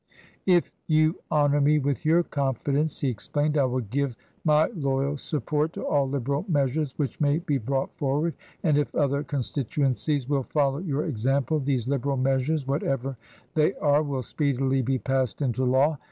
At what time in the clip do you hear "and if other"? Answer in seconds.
8.63-9.21